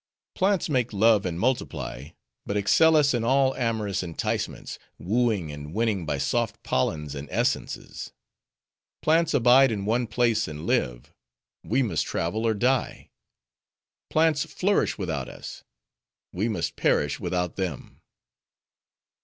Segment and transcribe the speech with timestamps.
[0.33, 2.07] Plants make love and multiply;
[2.43, 8.11] but excel us in all amorous enticements, wooing and winning by soft pollens and essences.
[9.03, 11.13] Plants abide in one place, and live:
[11.63, 13.11] we must travel or die.
[14.09, 15.63] Plants flourish without us:
[16.31, 18.01] we must perish without them."